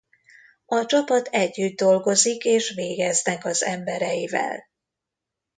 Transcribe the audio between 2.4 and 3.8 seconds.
és végeznek az